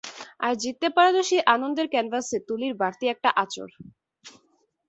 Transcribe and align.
আর 0.39 0.53
জিততে 0.55 0.87
পারা 0.95 1.11
তো 1.15 1.21
সেই 1.29 1.41
আনন্দের 1.55 1.87
ক্যানভাসে 1.89 2.37
তুলির 2.47 2.73
বাড়তি 2.81 3.05
একটা 3.07 3.29
আঁচড়। 3.35 3.71